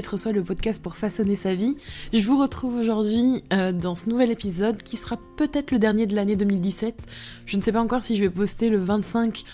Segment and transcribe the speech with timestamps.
[0.00, 1.76] Être le podcast pour façonner sa vie.
[2.14, 6.14] Je vous retrouve aujourd'hui euh, dans ce nouvel épisode qui sera peut-être le dernier de
[6.14, 7.02] l'année 2017.
[7.44, 9.44] Je ne sais pas encore si je vais poster le 25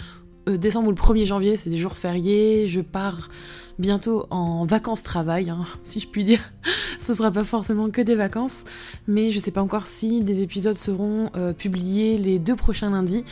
[0.48, 2.68] euh, décembre ou le 1er janvier, c'est des jours fériés.
[2.68, 3.28] Je pars
[3.78, 6.40] bientôt en vacances travail, hein, si je puis dire.
[6.98, 8.64] Ce sera pas forcément que des vacances,
[9.06, 13.24] mais je sais pas encore si des épisodes seront euh, publiés les deux prochains lundis.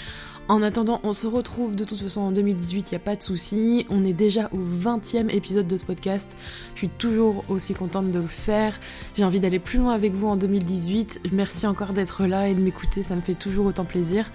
[0.47, 3.23] En attendant, on se retrouve de toute façon en 2018, il n'y a pas de
[3.23, 3.87] souci.
[3.89, 6.37] On est déjà au 20e épisode de ce podcast.
[6.75, 8.79] Je suis toujours aussi contente de le faire.
[9.17, 11.23] J'ai envie d'aller plus loin avec vous en 2018.
[11.33, 14.31] Merci encore d'être là et de m'écouter, ça me fait toujours autant plaisir.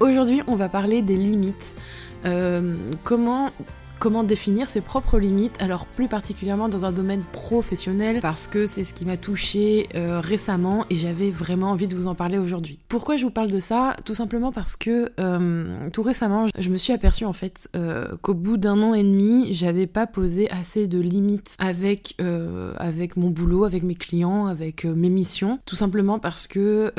[0.00, 1.76] Aujourd'hui, on va parler des limites.
[2.24, 2.74] Euh,
[3.04, 3.50] comment
[3.98, 8.84] comment définir ses propres limites, alors plus particulièrement dans un domaine professionnel, parce que c'est
[8.84, 12.78] ce qui m'a touché euh, récemment et j'avais vraiment envie de vous en parler aujourd'hui.
[12.88, 13.96] Pourquoi je vous parle de ça?
[14.04, 18.34] Tout simplement parce que euh, tout récemment, je me suis aperçue en fait euh, qu'au
[18.34, 23.64] bout d'un an et demi, j'avais pas posé assez de limites avec, avec mon boulot,
[23.64, 26.92] avec mes clients, avec mes missions, tout simplement parce que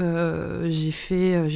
[0.68, 1.48] j'ai fait,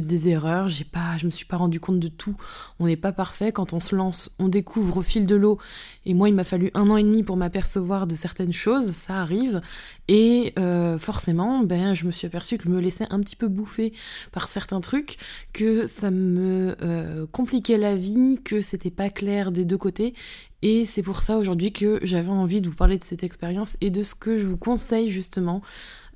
[0.00, 2.34] des erreurs, pas, je me suis pas rendu compte de tout.
[2.80, 5.58] On n'est pas parfait quand on se lance, on découvre au fil de l'eau.
[6.06, 9.16] Et moi, il m'a fallu un an et demi pour m'apercevoir de certaines choses, ça
[9.20, 9.60] arrive.
[10.08, 13.48] Et euh, forcément, ben, je me suis aperçue que je me laissais un petit peu
[13.48, 13.92] bouffer
[14.32, 15.18] par certains trucs,
[15.52, 20.14] que ça me euh, compliquait la vie, que c'était pas clair des deux côtés.
[20.62, 23.90] Et c'est pour ça aujourd'hui que j'avais envie de vous parler de cette expérience et
[23.90, 25.62] de ce que je vous conseille justement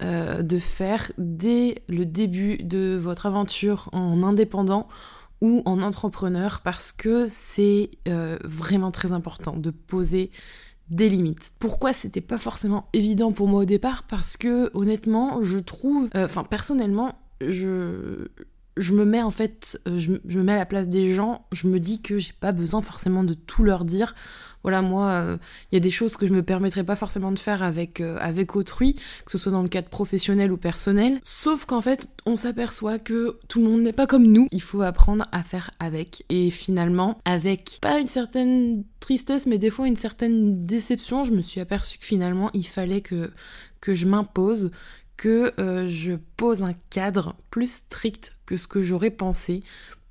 [0.02, 4.88] euh, de faire dès le début de votre aventure en indépendant
[5.42, 10.30] ou en entrepreneur parce que c'est euh, vraiment très important de poser
[10.88, 11.52] des limites.
[11.58, 14.04] Pourquoi c'était pas forcément évident pour moi au départ?
[14.04, 18.28] Parce que honnêtement, je trouve, euh, enfin personnellement, je
[18.76, 21.68] je me mets en fait, je, je, me mets à la place des gens, je
[21.68, 24.14] me dis que j'ai pas besoin forcément de tout leur dire
[24.62, 25.36] voilà, moi, il euh,
[25.72, 28.54] y a des choses que je me permettrais pas forcément de faire avec, euh, avec
[28.54, 31.18] autrui, que ce soit dans le cadre professionnel ou personnel.
[31.22, 34.46] Sauf qu'en fait, on s'aperçoit que tout le monde n'est pas comme nous.
[34.52, 36.24] Il faut apprendre à faire avec.
[36.28, 41.40] Et finalement, avec pas une certaine tristesse, mais des fois une certaine déception, je me
[41.40, 43.32] suis aperçue que finalement, il fallait que,
[43.80, 44.70] que je m'impose,
[45.16, 49.62] que euh, je pose un cadre plus strict que ce que j'aurais pensé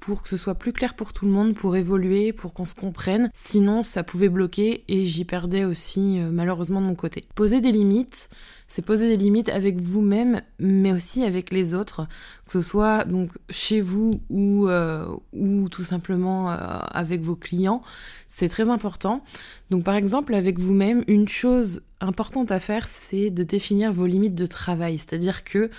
[0.02, 2.74] pour que ce soit plus clair pour tout le monde, pour évoluer, pour qu'on se
[2.74, 3.30] comprenne.
[3.36, 7.26] Sinon, ça pouvait bloquer et j'y perdais aussi euh, malheureusement de mon côté.
[7.36, 8.30] Poser des limites,
[8.68, 12.08] c'est poser des limites avec vous-même, mais aussi avec les autres,
[12.48, 17.84] que ce soit donc chez vous ou, euh, ou tout simplement euh, avec vos clients.
[18.28, 19.24] C'est très important.
[19.70, 24.36] Donc par exemple, avec vous-même, une chose importante à faire, c'est de définir vos limites
[24.36, 24.98] de travail.
[24.98, 25.70] C'est-à-dire que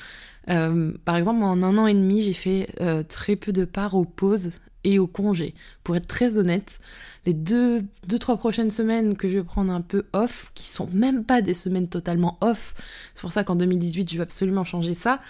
[0.51, 3.95] euh, par exemple, en un an et demi, j'ai fait euh, très peu de parts
[3.95, 4.51] aux pauses
[4.85, 5.55] et aux congés.
[5.85, 6.81] Pour être très honnête,
[7.25, 10.89] les deux, deux, trois prochaines semaines que je vais prendre un peu off, qui sont
[10.93, 12.75] même pas des semaines totalement off,
[13.15, 15.21] c'est pour ça qu'en 2018, je vais absolument changer ça,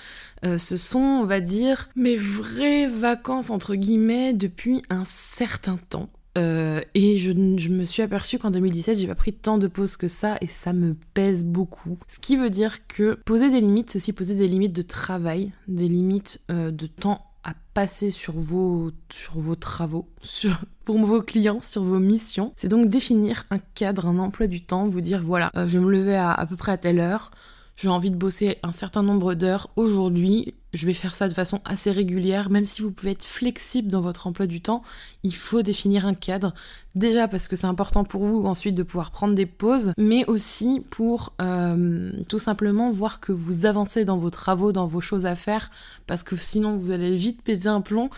[0.45, 6.09] euh, ce sont, on va dire, mes vraies vacances, entre guillemets, depuis un certain temps.
[6.39, 10.09] Euh, et je, me suis aperçue qu'en 2017, j'ai pas pris tant de pauses que
[10.09, 11.99] ça et ça me pèse beaucoup.
[12.09, 15.53] Ce qui veut dire que poser des limites, c'est aussi poser des limites de travail,
[15.69, 21.23] des limites euh, de temps à passer sur vos, sur vos travaux, sur, pour vos
[21.23, 22.53] clients, sur vos missions.
[22.57, 25.85] C'est donc définir un cadre, un emploi du temps, vous dire voilà, euh, je vais
[25.85, 27.31] me lever à, à peu près à telle heure,
[27.77, 31.61] j'ai envie de bosser un certain nombre d'heures aujourd'hui, je vais faire ça de façon
[31.65, 34.83] assez régulière, même si vous pouvez être flexible dans votre emploi du temps,
[35.23, 36.55] il faut définir un cadre.
[36.95, 40.83] Déjà parce que c'est important pour vous ensuite de pouvoir prendre des pauses, mais aussi
[40.91, 45.35] pour euh, tout simplement voir que vous avancez dans vos travaux, dans vos choses à
[45.35, 45.71] faire,
[46.07, 48.09] parce que sinon vous allez vite péter un plomb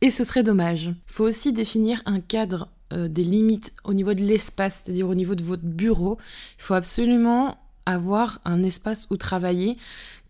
[0.00, 0.86] et ce serait dommage.
[0.86, 5.14] Il faut aussi définir un cadre euh, des limites au niveau de l'espace, c'est-à-dire au
[5.14, 6.16] niveau de votre bureau.
[6.58, 7.58] Il faut absolument
[7.92, 9.76] avoir un espace où travailler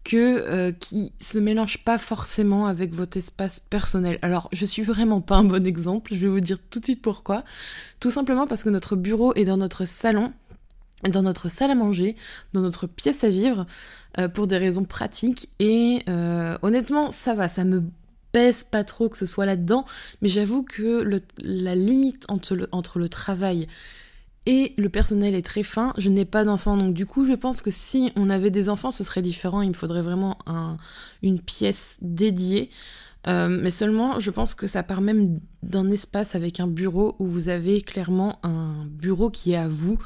[0.04, 4.18] que euh, qui se mélange pas forcément avec votre espace personnel.
[4.22, 7.02] Alors, je suis vraiment pas un bon exemple, je vais vous dire tout de suite
[7.02, 7.44] pourquoi.
[8.00, 10.32] Tout simplement parce que notre bureau est dans notre salon,
[11.04, 12.16] dans notre salle à manger,
[12.54, 13.66] dans notre pièce à vivre,
[14.18, 15.50] euh, pour des raisons pratiques.
[15.58, 17.82] Et euh, honnêtement, ça va, ça me
[18.32, 19.84] baisse pas trop que ce soit là-dedans,
[20.22, 21.06] mais j'avoue que
[21.42, 23.68] la limite entre le travail
[24.48, 25.92] et le personnel est très fin.
[25.98, 28.90] Je n'ai pas d'enfants, donc du coup, je pense que si on avait des enfants,
[28.90, 29.60] ce serait différent.
[29.60, 30.38] Il me faudrait vraiment
[31.22, 32.70] une pièce dédiée.
[33.26, 37.26] Euh, mais seulement, je pense que ça part même d'un espace avec un bureau où
[37.26, 39.98] vous avez clairement un bureau qui est à vous,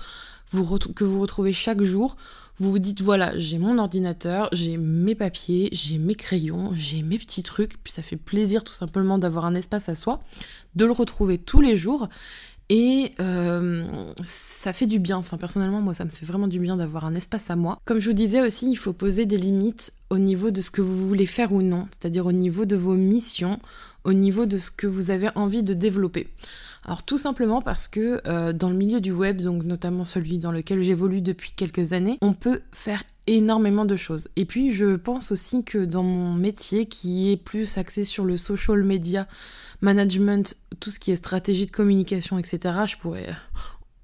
[0.51, 2.17] que vous retrouvez chaque jour.
[2.59, 7.19] Vous vous dites voilà, j'ai mon ordinateur, j'ai mes papiers, j'ai mes crayons, j'ai mes
[7.19, 10.19] petits trucs, puis ça fait plaisir tout simplement d'avoir un espace à soi,
[10.75, 12.09] de le retrouver tous les jours
[12.69, 13.85] Et euh,
[14.23, 17.15] ça fait du bien, enfin personnellement moi ça me fait vraiment du bien d'avoir un
[17.15, 17.79] espace à moi.
[17.85, 20.81] Comme je vous disais aussi, il faut poser des limites au niveau de ce que
[20.81, 23.59] vous voulez faire ou non, c'est-à-dire au niveau de vos missions,
[24.05, 26.29] au niveau de ce que vous avez envie de développer.
[26.85, 30.51] Alors tout simplement parce que euh, dans le milieu du web, donc notamment celui dans
[30.51, 34.29] lequel j'évolue depuis quelques années, on peut faire énormément de choses.
[34.35, 38.37] Et puis je pense aussi que dans mon métier qui est plus axé sur le
[38.37, 39.29] social media
[39.81, 43.31] management, tout ce qui est stratégie de communication, etc., je pourrais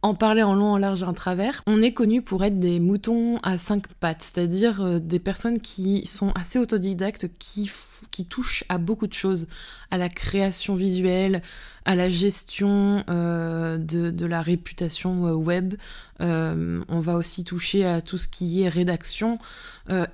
[0.03, 1.63] en parler en long, en large, en travers.
[1.67, 6.07] On est connu pour être des moutons à cinq pattes, c'est-à-dire euh, des personnes qui
[6.07, 7.67] sont assez autodidactes, qui,
[8.11, 9.47] qui touchent à beaucoup de choses,
[9.91, 11.43] à la création visuelle,
[11.89, 15.73] à la gestion euh, de, la réputation euh, web.
[16.21, 19.39] Euh, on va aussi toucher à tout ce qui est rédaction,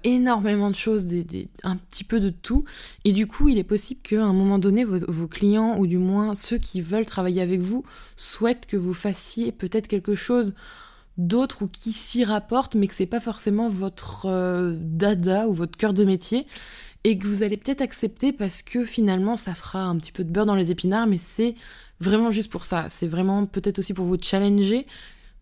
[0.04, 1.08] énormément de choses,
[1.64, 2.64] un petit peu de tout.
[3.04, 5.98] Et du coup, il est possible qu'à un moment donné, vos, vos, clients, ou du
[5.98, 10.54] moins ceux qui veulent travailler avec vous, souhaitent que vous fassiez peut-être quelque chose
[11.18, 15.92] d'autre ou qui s'y rapporte, mais que c'est pas forcément votre dada ou votre cœur
[15.92, 16.46] de métier
[17.04, 20.30] et que vous allez peut-être accepter parce que finalement ça fera un petit peu de
[20.30, 21.54] beurre dans les épinards, mais c'est
[22.00, 22.88] vraiment juste pour ça.
[22.88, 24.86] C'est vraiment peut-être aussi pour vous challenger.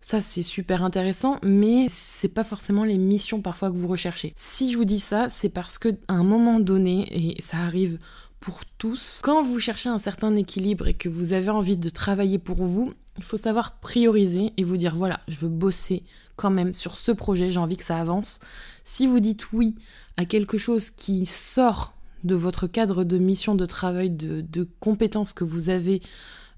[0.01, 4.33] Ça, c'est super intéressant, mais c'est pas forcément les missions parfois que vous recherchez.
[4.35, 7.99] Si je vous dis ça, c'est parce que à un moment donné, et ça arrive
[8.41, 12.37] pour tous, quand vous cherchez un certain équilibre et que vous avez envie de travailler
[12.37, 16.03] pour vous, il faut savoir prioriser et vous dire voilà, je veux bosser
[16.35, 18.41] quand même sur ce projet, j'ai envie que ça avance.
[18.83, 19.75] Si vous dites oui
[20.17, 21.93] à quelque chose qui sort
[22.23, 26.01] de votre cadre de mission de travail, de, compétences que vous avez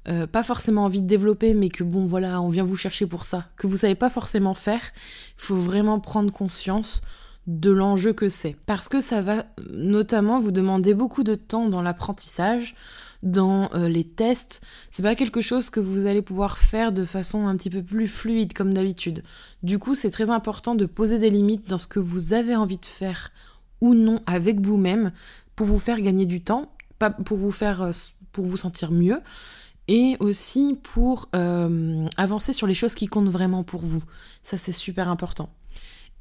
[0.07, 3.25] euh, pas forcément envie de développer, mais que bon voilà, on vient vous chercher pour
[3.25, 4.81] ça, que vous savez pas forcément faire,
[5.39, 7.01] il faut vraiment prendre conscience
[7.47, 8.55] de l'enjeu que c'est.
[8.65, 12.75] Parce que ça va notamment vous demander beaucoup de temps dans l'apprentissage,
[13.23, 14.61] dans euh, les tests.
[14.91, 18.07] C'est pas quelque chose que vous allez pouvoir faire de façon un petit peu plus
[18.07, 19.23] fluide comme d'habitude.
[19.63, 22.77] Du coup, c'est très important de poser des limites dans ce que vous avez envie
[22.77, 23.31] de faire
[23.81, 25.11] ou non avec vous-même
[25.55, 27.91] pour vous faire gagner du temps, pas pour vous faire euh,
[28.31, 29.21] pour vous sentir mieux
[29.87, 34.03] et aussi pour euh, avancer sur les choses qui comptent vraiment pour vous.
[34.43, 35.49] Ça c'est super important.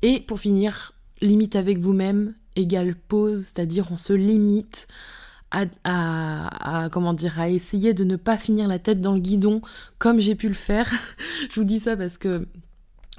[0.02, 4.86] Et pour finir, limite avec vous-même égale pause, c'est-à-dire on se limite
[5.84, 9.60] à, comment dire à essayer de ne pas finir la tête dans le guidon
[9.98, 10.90] comme j'ai pu le faire.
[11.50, 12.46] Je vous dis ça parce que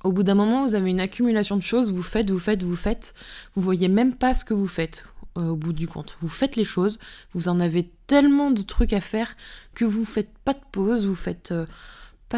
[0.03, 2.75] au bout d'un moment, vous avez une accumulation de choses, vous faites, vous faites, vous
[2.75, 3.15] faites,
[3.55, 6.15] vous voyez même pas ce que vous faites euh, au bout du compte.
[6.19, 6.99] Vous faites les choses,
[7.33, 9.35] vous en avez tellement de trucs à faire
[9.73, 11.65] que vous faites pas de pause, vous faites euh,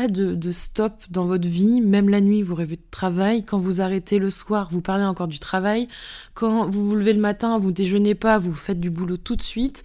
[0.05, 4.19] de, stop dans votre vie, même la nuit vous rêvez de travail, quand vous arrêtez
[4.19, 5.87] le soir vous parlez encore du travail,
[6.35, 9.41] quand vous vous levez le matin vous déjeunez pas, vous faites du boulot tout de
[9.41, 9.83] suite.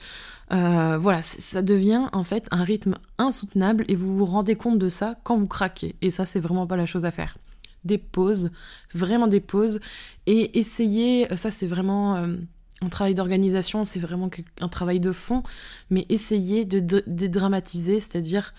[0.52, 4.90] Euh, voilà, ça devient en fait un rythme insoutenable et vous vous rendez compte de
[4.90, 5.96] ça quand vous craquez.
[6.02, 7.38] Et ça c'est vraiment pas la chose à faire.
[7.84, 8.50] Des pauses,
[8.94, 9.80] vraiment des pauses
[10.26, 12.16] et essayez, ça c'est vraiment...
[12.16, 12.36] Euh,
[12.84, 14.28] un travail d'organisation, c'est vraiment
[14.60, 15.44] un travail de fond,
[15.90, 18.52] mais essayez de dédramatiser, c'est-à-dire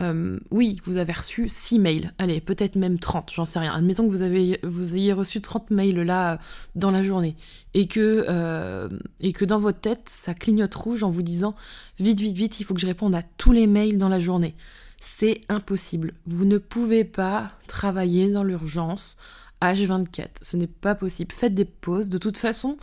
[0.00, 3.74] euh, oui, vous avez reçu 6 mails, allez, peut-être même 30, j'en sais rien.
[3.74, 6.38] Admettons que vous, avez, vous ayez reçu 30 mails là
[6.74, 7.36] dans la journée
[7.74, 8.88] et que, euh,
[9.20, 11.54] et que dans votre tête, ça clignote rouge en vous disant
[11.98, 14.54] vite, vite, vite, il faut que je réponde à tous les mails dans la journée.
[15.00, 16.14] C'est impossible.
[16.26, 19.16] Vous ne pouvez pas travailler dans l'urgence
[19.62, 20.28] H24.
[20.42, 21.32] Ce n'est pas possible.
[21.32, 22.10] Faites des pauses.
[22.10, 22.76] De toute façon,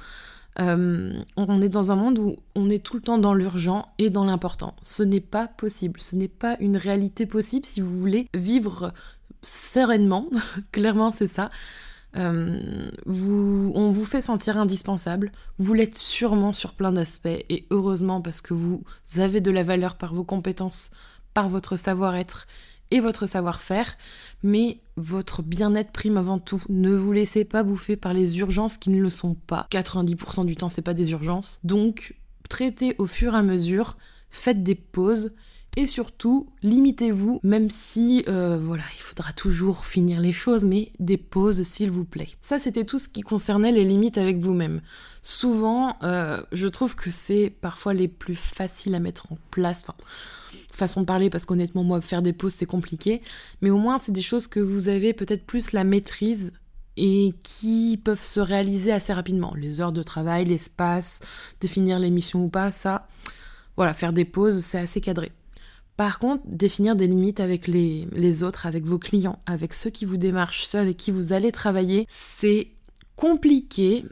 [0.60, 4.10] euh, on est dans un monde où on est tout le temps dans l'urgent et
[4.10, 4.76] dans l'important.
[4.82, 8.94] Ce n'est pas possible, ce n'est pas une réalité possible si vous voulez vivre
[9.44, 10.28] sereinement,
[10.72, 11.52] clairement c'est ça.
[12.16, 18.42] Euh, on vous fait sentir indispensable, vous l'êtes sûrement sur plein d'aspects et heureusement parce
[18.42, 18.84] que vous
[19.18, 20.90] avez de la valeur par vos compétences,
[21.36, 22.48] par votre savoir-être
[22.92, 23.98] et votre savoir-faire,
[24.44, 26.64] mais votre bien-être prime avant tout.
[26.70, 29.68] Ne vous laissez pas bouffer par les urgences qui ne le sont pas.
[29.72, 31.60] 90% du temps, c'est pas des urgences.
[31.64, 32.16] Donc,
[32.50, 33.98] traitez au fur et à mesure,
[34.30, 35.32] faites des pauses
[35.78, 41.18] et surtout, limitez-vous, même si, euh, voilà, il faudra toujours finir les choses, mais des
[41.18, 42.30] pauses, s'il vous plaît.
[42.42, 44.82] Ça, c'était tout ce qui concernait les limites avec vous-même.
[45.22, 49.86] Souvent, euh, je trouve que c'est parfois les plus faciles à mettre en place.
[50.78, 53.22] Façon de parler, parce qu'honnêtement, moi, faire des pauses, c'est compliqué.
[53.62, 56.52] Mais au moins, c'est des choses que vous avez peut-être plus la maîtrise
[56.98, 59.54] et qui peuvent se réaliser assez rapidement.
[59.56, 61.22] Les heures de travail, l'espace,
[61.60, 63.08] définir les missions ou pas, ça,
[63.76, 65.32] voilà, faire des pauses, c'est assez cadré.
[65.96, 70.06] Par contre, définir des limites avec les, les, autres, avec vos clients, avec ceux qui
[70.06, 72.70] vous démarchent, ceux avec qui vous allez travailler, c'est
[73.16, 74.06] compliqué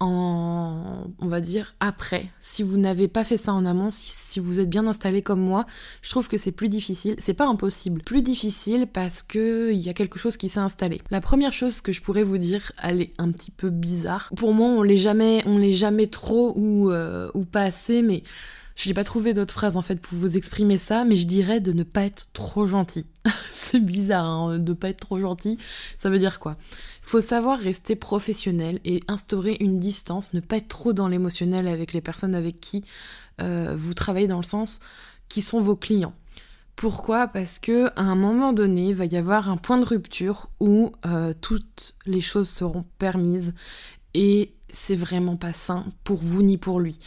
[0.00, 2.28] en, on va dire, après.
[2.38, 5.66] Si vous n'avez pas fait ça en amont, si, vous êtes bien installé comme moi,
[6.02, 7.16] je trouve que c'est plus difficile.
[7.18, 8.02] C'est pas impossible.
[8.02, 11.00] Plus difficile parce que il y a quelque chose qui s'est installé.
[11.10, 14.30] La première chose que je pourrais vous dire, elle est un petit peu bizarre.
[14.36, 18.22] Pour moi, on l'est jamais, on l'est jamais trop ou, euh, ou pas assez, mais
[18.78, 21.58] je n'ai pas trouvé d'autres phrases en fait pour vous exprimer ça, mais je dirais
[21.58, 23.06] de ne pas être trop gentil.
[23.52, 25.58] c'est bizarre hein, de ne pas être trop gentil.
[25.98, 26.56] Ça veut dire quoi?
[27.02, 31.66] Il faut savoir rester professionnel et instaurer une distance, ne pas être trop dans l'émotionnel
[31.66, 32.84] avec les personnes avec qui
[33.40, 34.78] euh, vous travaillez dans le sens
[35.28, 36.14] qui sont vos clients.
[36.76, 37.26] Pourquoi?
[37.26, 40.92] Parce que à un moment donné, il va y avoir un point de rupture où
[41.04, 43.54] euh, toutes les choses seront permises
[44.14, 46.98] et c'est vraiment pas sain pour vous ni pour lui.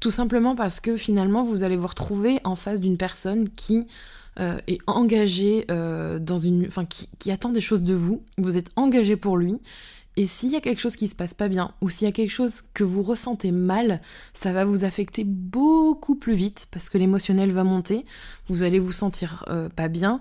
[0.00, 3.86] Tout simplement parce que finalement vous allez vous retrouver en face d'une personne qui
[4.38, 8.22] euh, est engagée euh, dans une, enfin qui, attend des choses de vous.
[8.38, 9.60] Vous êtes engagé pour lui.
[10.16, 12.12] Et s'il y a quelque chose qui se passe pas bien, ou s'il y a
[12.12, 14.00] quelque chose que vous ressentez mal,
[14.34, 18.04] ça va vous affecter beaucoup plus vite parce que l'émotionnel va monter.
[18.48, 20.20] Vous allez vous sentir euh, pas bien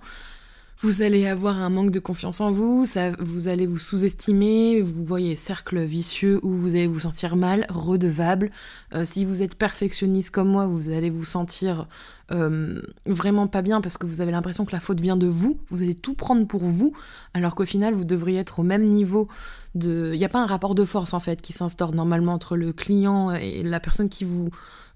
[0.82, 5.04] vous allez avoir un manque de confiance en vous, ça, vous allez vous sous-estimer, vous
[5.04, 8.50] voyez cercle vicieux où vous allez vous sentir mal, redevable.
[8.94, 11.90] Euh, si vous êtes perfectionniste comme moi, vous allez vous sentir
[12.32, 15.60] euh, vraiment pas bien parce que vous avez l'impression que la faute vient de vous,
[15.68, 16.94] vous allez tout prendre pour vous,
[17.34, 19.28] alors qu'au final vous devriez être au même niveau
[19.76, 22.74] Il n'y a pas un rapport de force en fait qui s'instaure normalement entre le
[22.74, 24.50] client et la personne qui vous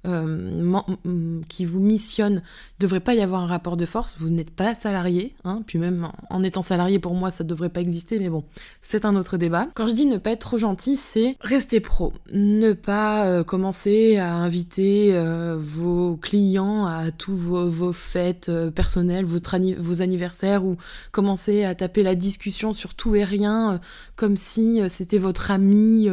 [0.06, 0.82] euh,
[1.48, 2.42] qui vous missionne,
[2.78, 4.18] il devrait pas y avoir un rapport de force.
[4.20, 7.80] Vous n'êtes pas salarié, hein, puis même en étant salarié pour moi ça devrait pas
[7.80, 8.44] exister, mais bon,
[8.82, 9.70] c'est un autre débat.
[9.76, 14.18] Quand je dis ne pas être trop gentil, c'est rester pro, ne pas euh, commencer
[14.18, 20.76] à inviter euh, vos clients à tous vos, fêtes personnelles, votre vos anniversaires ou
[21.12, 23.80] commencer à taper la discussion sur tout et rien
[24.18, 26.08] comme si c'était votre ami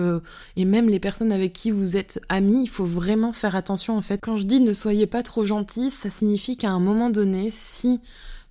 [0.57, 4.03] et même les personnes avec qui vous êtes amis, il faut vraiment faire attention en
[4.03, 4.19] fait.
[4.19, 8.01] Quand je dis ne soyez pas trop gentil, ça signifie qu'à un moment donné, si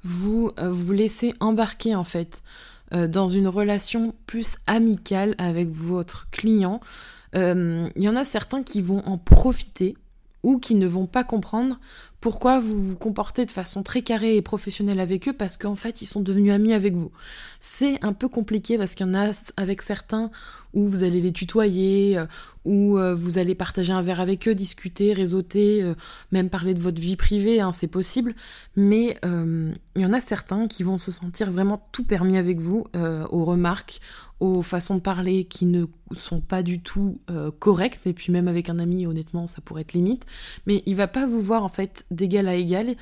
[0.03, 2.43] vous euh, vous laissez embarquer en fait
[2.93, 6.79] euh, dans une relation plus amicale avec votre client,
[7.35, 9.95] euh, il y en a certains qui vont en profiter
[10.43, 11.79] ou qui ne vont pas comprendre
[12.21, 16.01] pourquoi vous vous comportez de façon très carrée et professionnelle avec eux parce qu'en fait
[16.01, 17.11] ils sont devenus amis avec vous.
[17.59, 20.31] C'est un peu compliqué parce qu'il y en a avec certains
[20.73, 22.25] où vous allez les tutoyer, euh,
[22.65, 25.95] où euh, vous allez partager un verre avec eux, discuter, réseauter, euh,
[26.31, 28.35] même parler de votre vie privée, hein, c'est possible.
[28.75, 32.85] Mais il y en a certains qui vont se sentir vraiment tout permis avec vous,
[32.93, 33.99] aux remarques,
[34.39, 37.19] aux façons de parler qui ne sont pas du tout
[37.59, 38.07] correctes.
[38.07, 40.25] Et puis même avec un ami, honnêtement, ça pourrait être limite.
[40.65, 42.95] Mais il va pas vous voir en fait d'égal à égal,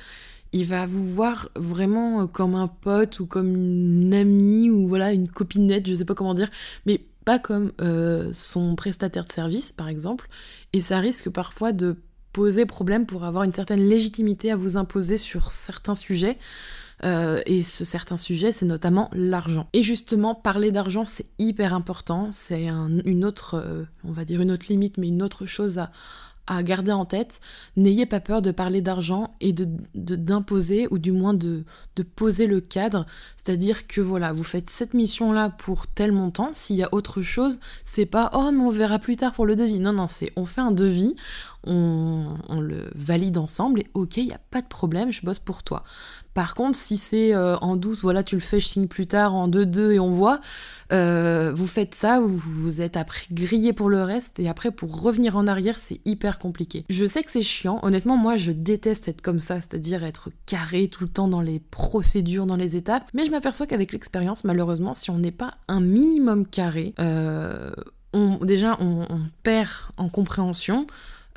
[0.52, 5.12] il va vous voir vraiment euh, comme un pote ou comme une amie ou voilà
[5.12, 6.50] une copinette, je sais pas comment dire,
[6.86, 10.28] mais pas comme euh, son prestataire de service par exemple.
[10.72, 11.96] Et ça risque parfois de
[12.32, 16.38] poser problème pour avoir une certaine légitimité à vous imposer sur certains sujets.
[17.04, 19.68] Euh, et ce certain sujet, c'est notamment l'argent.
[19.72, 22.30] Et justement, parler d'argent, c'est hyper important.
[22.32, 25.92] C'est une autre, on va dire une autre limite, mais une autre chose à,
[26.62, 27.40] garder en tête.
[27.76, 31.64] N'ayez pas peur de parler d'argent et de d'imposer ou du moins de,
[31.96, 33.06] de poser le cadre.
[33.36, 36.50] C'est-à-dire que voilà, vous faites cette mission-là pour tel montant.
[36.54, 39.56] S'il y a autre chose, c'est pas oh mais on verra plus tard pour le
[39.56, 39.78] devis.
[39.78, 41.14] Non, non, c'est on fait un devis,
[41.68, 45.62] on, le valide ensemble et ok, il n'y a pas de problème, je bosse pour
[45.62, 45.84] toi.
[46.34, 49.34] Par contre, si c'est euh, en douce, voilà, tu le fais, je signe plus tard
[49.34, 50.40] en 2-2 et on voit,
[50.92, 55.00] euh, vous faites ça, vous, vous êtes après grillé pour le reste et après pour
[55.00, 56.84] revenir en arrière, c'est hyper compliqué.
[56.88, 60.88] Je sais que c'est chiant, honnêtement, moi je déteste être comme ça, c'est-à-dire être carré
[60.88, 64.94] tout le temps dans les procédures, dans les étapes, mais je m'aperçois qu'avec l'expérience, malheureusement,
[64.94, 67.70] si on n'est pas un minimum carré, euh,
[68.42, 69.06] déjà on
[69.42, 70.86] perd en compréhension.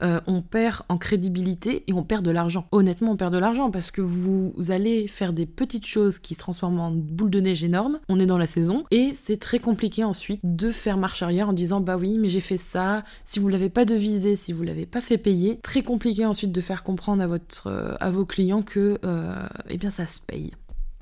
[0.04, 2.68] Euh, on perd en crédibilité et on perd de l'argent.
[2.72, 6.40] Honnêtement, on perd de l'argent parce que vous, allez faire des petites choses qui se
[6.40, 8.00] transforment en boule de neige énorme.
[8.10, 11.54] On est dans la saison et c'est très compliqué ensuite de faire marche arrière en
[11.54, 13.04] disant bah oui, mais j'ai fait ça.
[13.26, 16.62] Si vous l'avez pas devisé, si vous l'avez pas fait payer, très compliqué ensuite de
[16.62, 20.52] faire comprendre à votre euh, à vos clients que euh, eh bien ça se paye.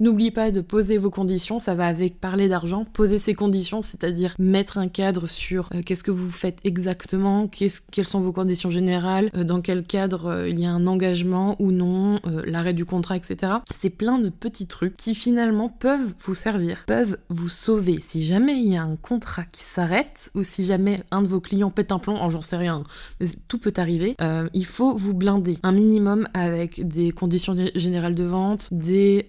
[0.01, 4.33] N'oubliez pas de poser vos conditions, ça va avec parler d'argent, poser ses conditions, c'est-à-dire
[4.39, 9.29] mettre un cadre sur euh, qu'est-ce que vous faites exactement, quelles sont vos conditions générales,
[9.35, 13.17] euh, dans quel cadre euh, il y a un engagement ou non, l'arrêt du contrat,
[13.17, 13.55] etc.
[13.77, 17.99] C'est plein de petits trucs qui finalement peuvent vous servir, peuvent vous sauver.
[18.05, 21.41] Si jamais il y a un contrat qui s'arrête ou si jamais un de vos
[21.41, 22.83] clients pète un plomb, oh, j'en sais rien,
[23.19, 24.15] mais tout peut arriver,
[24.53, 29.25] il faut vous blinder un minimum avec des conditions générales de vente, des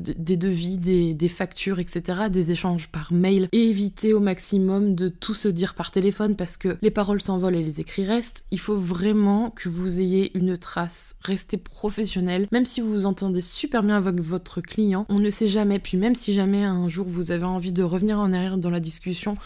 [0.00, 5.34] des devis, des, factures, etc., des échanges par mail, et éviter au maximum de tout
[5.34, 8.44] se dire par téléphone parce que les paroles s'envolent et les écrits restent.
[8.50, 13.40] Il faut vraiment que vous ayez une trace, restez professionnel, même si vous vous entendez
[13.40, 17.06] super bien avec votre client, on ne sait jamais, puis même si jamais un jour
[17.08, 19.36] vous avez envie de revenir en arrière dans la discussion,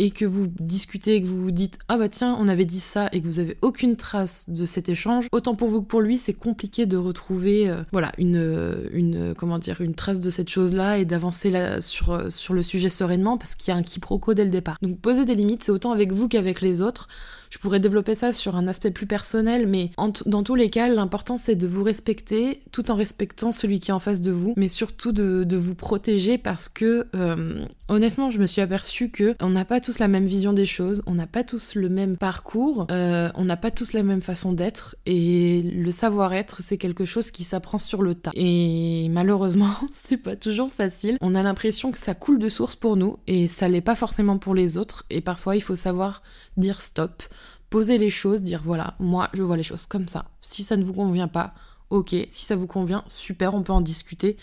[0.00, 2.80] et que vous discutez et que vous vous dites ah bah tiens on avait dit
[2.80, 6.00] ça et que vous avez aucune trace de cet échange autant pour vous que pour
[6.00, 10.30] lui c'est compliqué de retrouver euh, voilà une euh, une comment dire une trace de
[10.30, 13.76] cette chose là et d'avancer là sur euh, sur le sujet sereinement parce qu'il y
[13.76, 14.78] a un quiproquo dès le départ.
[14.80, 17.08] Donc poser des limites c'est autant avec vous qu'avec les autres
[17.50, 19.90] je pourrais développer ça sur un aspect plus personnel, mais
[20.26, 23.94] dans tous les cas, l'important c'est de vous respecter tout en respectant celui qui est
[23.94, 28.46] en face de vous, mais surtout de, vous protéger parce que euh, honnêtement, je me
[28.46, 31.44] suis aperçue que on n'a pas tous la même vision des choses, on n'a pas
[31.44, 35.90] tous le même parcours, euh, on n'a pas tous la même façon d'être, et le
[35.90, 38.30] savoir-être, c'est quelque chose qui s'apprend sur le tas.
[38.34, 41.18] Et malheureusement, c'est pas toujours facile.
[41.20, 44.38] On a l'impression que ça coule de source pour nous, et ça l'est pas forcément
[44.38, 46.22] pour les autres, et parfois il faut savoir
[46.56, 47.22] dire stop
[47.70, 50.26] poser les choses, dire voilà, moi je vois les choses comme ça.
[50.42, 51.54] Si ça ne vous convient pas,
[51.90, 52.14] ok.
[52.28, 54.36] Si ça vous convient, super, on peut en discuter.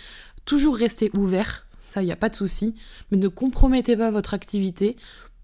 [0.45, 2.75] Toujours rester ouvert, ça, il n'y a pas de souci.
[3.11, 4.95] Mais ne compromettez pas votre activité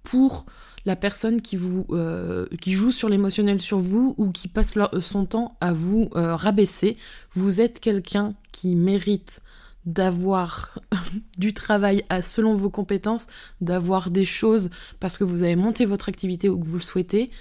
[0.04, 0.46] pour
[0.86, 5.58] la personne qui vous euh, joue sur l'émotionnel sur vous ou qui passe son temps
[5.62, 6.98] à vous euh, rabaisser.
[7.34, 9.42] Vous êtes quelqu'un qui mérite
[9.86, 10.80] d'avoir
[11.38, 13.28] du travail selon vos compétences,
[13.62, 17.32] d'avoir des choses parce que vous avez monté votre activité ou que vous le souhaitez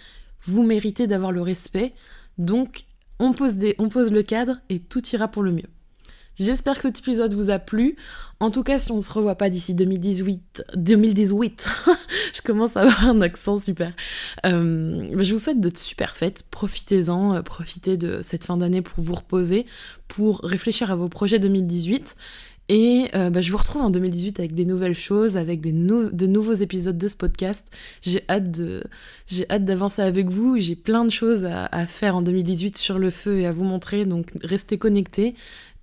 [0.45, 1.93] vous méritez d'avoir le respect.
[2.39, 2.85] Donc,
[3.19, 5.69] on pose, on pose le cadre et tout ira pour le mieux.
[6.39, 7.97] J'espère que cet épisode vous a plu.
[8.41, 11.69] En tout cas, si on se revoit pas d'ici 2018, 2018,
[12.35, 13.93] je commence à avoir un accent super.
[14.47, 16.45] Euh, je vous souhaite de super fêtes.
[16.51, 19.67] Profitez-en, euh, profitez de cette fin d'année pour vous reposer,
[20.09, 22.17] pour réfléchir à vos projets 2018.
[22.75, 26.55] Et euh, bah, je vous retrouve en 2018 avec des nouvelles choses, avec de nouveaux
[26.55, 27.63] épisodes de ce podcast.
[28.01, 28.63] J'ai hâte
[29.27, 30.59] j'ai hâte d'avancer avec vous.
[30.59, 34.07] J'ai plein de choses à, faire en 2018 sur le feu et à vous montrer.
[34.07, 35.35] Donc restez connectés.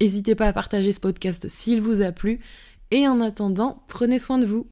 [0.02, 2.40] N'hésitez pas à partager ce podcast s'il vous a plu.
[2.90, 4.66] Et en attendant, prenez soin de vous.